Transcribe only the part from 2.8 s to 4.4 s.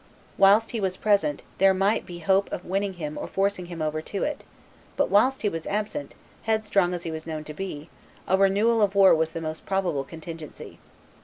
him or forcing him over to